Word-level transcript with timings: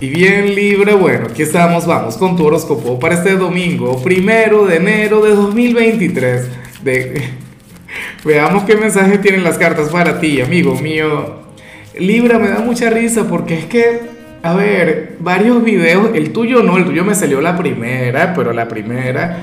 Y 0.00 0.10
bien 0.10 0.54
Libra, 0.54 0.94
bueno, 0.94 1.26
aquí 1.28 1.42
estamos, 1.42 1.84
vamos 1.84 2.16
con 2.16 2.36
tu 2.36 2.46
horóscopo 2.46 3.00
para 3.00 3.16
este 3.16 3.34
domingo, 3.34 4.00
primero 4.00 4.64
de 4.64 4.76
enero 4.76 5.20
de 5.20 5.34
2023. 5.34 6.48
De... 6.84 7.20
Veamos 8.24 8.62
qué 8.62 8.76
mensaje 8.76 9.18
tienen 9.18 9.42
las 9.42 9.58
cartas 9.58 9.88
para 9.88 10.20
ti, 10.20 10.40
amigo 10.40 10.76
mío. 10.76 11.40
Libra, 11.98 12.38
me 12.38 12.48
da 12.48 12.60
mucha 12.60 12.90
risa 12.90 13.26
porque 13.28 13.58
es 13.58 13.64
que, 13.64 14.02
a 14.44 14.54
ver, 14.54 15.16
varios 15.18 15.64
videos, 15.64 16.10
el 16.14 16.32
tuyo 16.32 16.62
no, 16.62 16.76
el 16.76 16.84
tuyo 16.84 17.04
me 17.04 17.16
salió 17.16 17.40
la 17.40 17.58
primera, 17.58 18.34
pero 18.34 18.52
la 18.52 18.68
primera, 18.68 19.38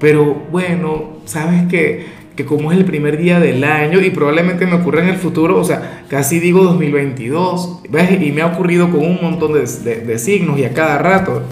pero 0.00 0.34
bueno, 0.50 1.20
sabes 1.24 1.68
que 1.68 2.06
que 2.36 2.44
como 2.44 2.72
es 2.72 2.78
el 2.78 2.84
primer 2.84 3.18
día 3.18 3.40
del 3.40 3.64
año 3.64 4.00
y 4.00 4.10
probablemente 4.10 4.66
me 4.66 4.74
ocurra 4.74 5.02
en 5.02 5.08
el 5.08 5.16
futuro, 5.16 5.58
o 5.58 5.64
sea, 5.64 6.04
casi 6.08 6.40
digo 6.40 6.62
2022, 6.64 7.82
¿ves? 7.90 8.22
Y 8.22 8.32
me 8.32 8.42
ha 8.42 8.46
ocurrido 8.46 8.90
con 8.90 9.00
un 9.00 9.18
montón 9.20 9.52
de, 9.52 9.60
de, 9.60 10.18
signos 10.18 10.58
y 10.58 10.64
a 10.64 10.72
cada 10.72 10.98
rato. 10.98 11.42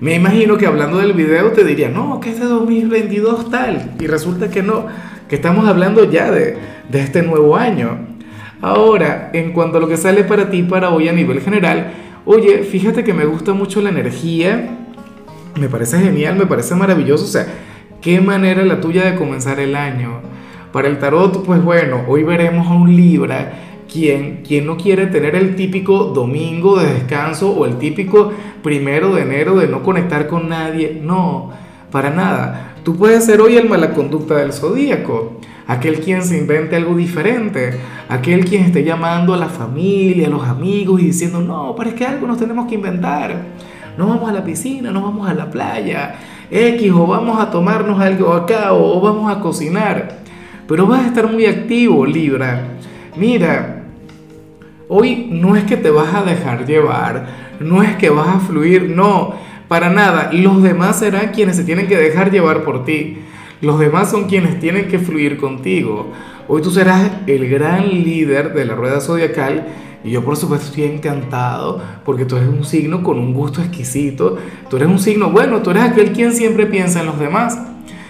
Me 0.00 0.14
imagino 0.14 0.56
que 0.56 0.66
hablando 0.66 0.98
del 0.98 1.12
video 1.12 1.52
te 1.52 1.64
diría, 1.64 1.88
no, 1.88 2.20
que 2.20 2.30
es 2.30 2.40
de 2.40 2.46
2022 2.46 3.50
tal, 3.50 3.94
y 3.98 4.06
resulta 4.06 4.50
que 4.50 4.62
no, 4.62 4.86
que 5.28 5.36
estamos 5.36 5.68
hablando 5.68 6.10
ya 6.10 6.30
de, 6.30 6.56
de 6.88 7.00
este 7.00 7.22
nuevo 7.22 7.56
año. 7.56 7.98
Ahora, 8.60 9.30
en 9.32 9.52
cuanto 9.52 9.78
a 9.78 9.80
lo 9.80 9.88
que 9.88 9.96
sale 9.96 10.24
para 10.24 10.50
ti 10.50 10.62
para 10.62 10.90
hoy 10.90 11.08
a 11.08 11.12
nivel 11.12 11.40
general, 11.40 11.92
oye, 12.24 12.64
fíjate 12.64 13.04
que 13.04 13.12
me 13.12 13.24
gusta 13.26 13.52
mucho 13.52 13.80
la 13.80 13.90
energía, 13.90 14.78
me 15.58 15.68
parece 15.68 15.98
genial, 15.98 16.36
me 16.36 16.46
parece 16.46 16.74
maravilloso, 16.74 17.24
o 17.24 17.28
sea, 17.28 17.46
¿Qué 18.00 18.20
manera 18.20 18.64
la 18.64 18.80
tuya 18.80 19.04
de 19.04 19.16
comenzar 19.16 19.58
el 19.58 19.74
año? 19.74 20.20
Para 20.72 20.88
el 20.88 20.98
tarot, 20.98 21.44
pues 21.44 21.62
bueno, 21.62 22.04
hoy 22.06 22.22
veremos 22.22 22.66
a 22.66 22.74
un 22.74 22.94
Libra 22.94 23.52
quien, 23.90 24.42
quien 24.46 24.66
no 24.66 24.76
quiere 24.76 25.06
tener 25.06 25.34
el 25.34 25.56
típico 25.56 26.04
domingo 26.04 26.78
de 26.78 26.92
descanso 26.92 27.50
o 27.50 27.64
el 27.64 27.78
típico 27.78 28.32
primero 28.62 29.14
de 29.14 29.22
enero 29.22 29.56
de 29.56 29.66
no 29.66 29.82
conectar 29.82 30.26
con 30.28 30.48
nadie. 30.48 31.00
No, 31.02 31.50
para 31.90 32.10
nada. 32.10 32.74
Tú 32.84 32.96
puedes 32.96 33.24
ser 33.24 33.40
hoy 33.40 33.56
el 33.56 33.68
mala 33.68 33.92
conducta 33.92 34.36
del 34.36 34.52
zodíaco, 34.52 35.40
aquel 35.66 35.98
quien 36.00 36.22
se 36.22 36.38
invente 36.38 36.76
algo 36.76 36.94
diferente, 36.94 37.80
aquel 38.08 38.44
quien 38.44 38.64
esté 38.64 38.84
llamando 38.84 39.34
a 39.34 39.38
la 39.38 39.48
familia, 39.48 40.28
a 40.28 40.30
los 40.30 40.44
amigos 40.46 41.00
y 41.00 41.06
diciendo, 41.06 41.40
no, 41.40 41.74
pero 41.76 41.90
es 41.90 41.96
que 41.96 42.04
algo 42.04 42.26
nos 42.26 42.38
tenemos 42.38 42.68
que 42.68 42.76
inventar. 42.76 43.34
No 43.98 44.08
vamos 44.08 44.28
a 44.28 44.32
la 44.32 44.44
piscina, 44.44 44.92
no 44.92 45.02
vamos 45.02 45.28
a 45.28 45.34
la 45.34 45.50
playa 45.50 46.16
X 46.50 46.92
o 46.92 47.06
vamos 47.06 47.40
a 47.40 47.50
tomarnos 47.50 48.00
algo 48.00 48.32
acá 48.32 48.72
o 48.72 49.00
vamos 49.00 49.30
a 49.30 49.40
cocinar. 49.40 50.18
Pero 50.68 50.86
vas 50.86 51.04
a 51.04 51.08
estar 51.08 51.30
muy 51.30 51.46
activo, 51.46 52.04
Libra. 52.04 52.62
Mira, 53.16 53.84
hoy 54.88 55.28
no 55.30 55.56
es 55.56 55.64
que 55.64 55.76
te 55.76 55.90
vas 55.90 56.14
a 56.14 56.22
dejar 56.22 56.66
llevar, 56.66 57.26
no 57.60 57.82
es 57.82 57.96
que 57.96 58.10
vas 58.10 58.28
a 58.28 58.40
fluir, 58.40 58.90
no, 58.90 59.34
para 59.68 59.90
nada. 59.90 60.30
Los 60.32 60.62
demás 60.62 60.98
serán 60.98 61.32
quienes 61.32 61.56
se 61.56 61.64
tienen 61.64 61.86
que 61.86 61.96
dejar 61.96 62.30
llevar 62.30 62.62
por 62.62 62.84
ti. 62.84 63.18
Los 63.66 63.80
demás 63.80 64.08
son 64.12 64.28
quienes 64.28 64.60
tienen 64.60 64.86
que 64.86 65.00
fluir 65.00 65.38
contigo. 65.38 66.12
Hoy 66.46 66.62
tú 66.62 66.70
serás 66.70 67.10
el 67.26 67.48
gran 67.50 67.88
líder 67.88 68.54
de 68.54 68.64
la 68.64 68.76
rueda 68.76 69.00
zodiacal 69.00 69.66
y 70.04 70.12
yo 70.12 70.24
por 70.24 70.36
supuesto 70.36 70.68
estoy 70.68 70.84
encantado 70.84 71.82
porque 72.04 72.24
tú 72.24 72.36
eres 72.36 72.48
un 72.48 72.64
signo 72.64 73.02
con 73.02 73.18
un 73.18 73.34
gusto 73.34 73.60
exquisito. 73.60 74.38
Tú 74.70 74.76
eres 74.76 74.88
un 74.88 75.00
signo, 75.00 75.30
bueno, 75.30 75.62
tú 75.62 75.70
eres 75.70 75.82
aquel 75.82 76.12
quien 76.12 76.32
siempre 76.32 76.66
piensa 76.66 77.00
en 77.00 77.06
los 77.06 77.18
demás. 77.18 77.58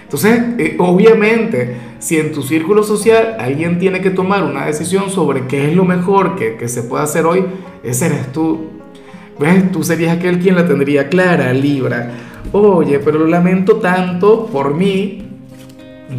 Entonces, 0.02 0.42
eh, 0.58 0.76
obviamente, 0.78 1.74
si 2.00 2.18
en 2.18 2.32
tu 2.32 2.42
círculo 2.42 2.82
social 2.82 3.36
alguien 3.40 3.78
tiene 3.78 4.02
que 4.02 4.10
tomar 4.10 4.44
una 4.44 4.66
decisión 4.66 5.08
sobre 5.08 5.46
qué 5.46 5.70
es 5.70 5.74
lo 5.74 5.86
mejor 5.86 6.36
que, 6.36 6.56
que 6.56 6.68
se 6.68 6.82
puede 6.82 7.04
hacer 7.04 7.24
hoy, 7.24 7.46
ese 7.82 8.04
eres 8.04 8.30
tú. 8.30 8.72
¿Ves? 9.40 9.72
Tú 9.72 9.82
serías 9.82 10.18
aquel 10.18 10.38
quien 10.38 10.54
la 10.54 10.68
tendría 10.68 11.08
clara, 11.08 11.50
Libra. 11.54 12.10
Oye, 12.52 12.98
pero 12.98 13.20
lo 13.20 13.26
lamento 13.26 13.76
tanto 13.76 14.44
por 14.52 14.74
mí 14.74 15.25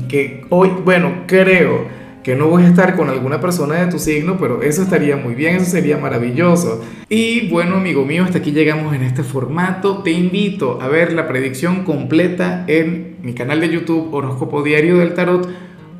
que 0.07 0.45
hoy, 0.49 0.69
bueno, 0.83 1.23
creo 1.27 1.85
que 2.23 2.35
no 2.35 2.47
voy 2.47 2.63
a 2.63 2.67
estar 2.67 2.97
con 2.97 3.09
alguna 3.09 3.39
persona 3.39 3.75
de 3.75 3.89
tu 3.89 3.99
signo, 3.99 4.37
pero 4.37 4.61
eso 4.61 4.81
estaría 4.81 5.15
muy 5.15 5.33
bien, 5.33 5.55
eso 5.55 5.65
sería 5.71 5.97
maravilloso. 5.97 6.83
Y 7.07 7.47
bueno, 7.49 7.77
amigo 7.77 8.03
mío, 8.03 8.25
hasta 8.25 8.39
aquí 8.39 8.51
llegamos 8.51 8.93
en 8.93 9.03
este 9.03 9.23
formato. 9.23 10.03
Te 10.03 10.11
invito 10.11 10.81
a 10.81 10.89
ver 10.89 11.13
la 11.13 11.25
predicción 11.27 11.85
completa 11.85 12.65
en 12.67 13.15
mi 13.21 13.33
canal 13.33 13.61
de 13.61 13.69
YouTube 13.69 14.13
Horóscopo 14.13 14.61
Diario 14.61 14.97
del 14.97 15.13
Tarot 15.13 15.47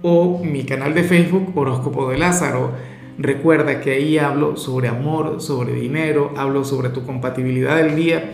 o 0.02 0.44
mi 0.44 0.66
canal 0.66 0.94
de 0.94 1.04
Facebook 1.04 1.54
Horóscopo 1.56 2.10
de 2.10 2.18
Lázaro. 2.18 2.74
Recuerda 3.18 3.80
que 3.80 3.92
ahí 3.92 4.18
hablo 4.18 4.58
sobre 4.58 4.90
amor, 4.90 5.40
sobre 5.40 5.74
dinero, 5.74 6.34
hablo 6.36 6.66
sobre 6.66 6.90
tu 6.90 7.06
compatibilidad 7.06 7.78
del 7.78 7.96
día. 7.96 8.34